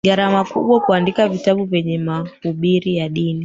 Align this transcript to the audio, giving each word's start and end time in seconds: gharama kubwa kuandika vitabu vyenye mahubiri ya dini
gharama 0.05 0.43
kubwa 0.45 0.79
kuandika 0.79 1.27
vitabu 1.29 1.65
vyenye 1.65 1.97
mahubiri 1.97 2.97
ya 2.97 3.09
dini 3.09 3.39